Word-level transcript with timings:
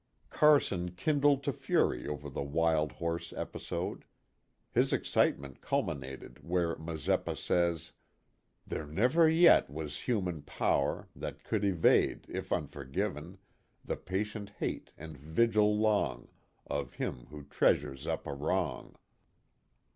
Carson 0.31 0.95
kindled 0.95 1.43
to 1.43 1.53
fury 1.53 2.07
over 2.07 2.27
the 2.27 2.41
wild 2.41 2.93
horse 2.93 3.31
episode. 3.33 4.03
His 4.71 4.91
excitement 4.91 5.61
culminated 5.61 6.39
where 6.43 6.75
Mazeppa 6.77 7.35
says:" 7.37 7.91
There 8.65 8.87
never 8.87 9.29
yet 9.29 9.69
was 9.69 9.99
human 10.01 10.41
power 10.41 11.07
That 11.15 11.43
could 11.43 11.63
evade 11.63 12.25
if 12.27 12.51
unforgiven 12.51 13.37
The 13.85 13.95
patient 13.95 14.49
hate, 14.57 14.91
and 14.97 15.15
vigil 15.19 15.77
long 15.77 16.29
Of 16.65 16.95
him 16.95 17.27
who 17.29 17.43
treasures 17.43 18.07
up 18.07 18.25
a 18.25 18.33
wrong." 18.33 18.95